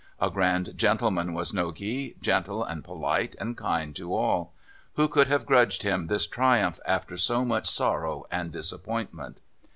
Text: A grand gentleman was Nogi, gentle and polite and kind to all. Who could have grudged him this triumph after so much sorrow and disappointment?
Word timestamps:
A 0.19 0.31
grand 0.31 0.75
gentleman 0.75 1.31
was 1.35 1.53
Nogi, 1.53 2.15
gentle 2.19 2.63
and 2.63 2.83
polite 2.83 3.35
and 3.39 3.55
kind 3.55 3.95
to 3.97 4.15
all. 4.15 4.51
Who 4.93 5.07
could 5.07 5.27
have 5.27 5.45
grudged 5.45 5.83
him 5.83 6.05
this 6.05 6.25
triumph 6.25 6.79
after 6.87 7.17
so 7.17 7.45
much 7.45 7.67
sorrow 7.69 8.25
and 8.31 8.51
disappointment? 8.51 9.41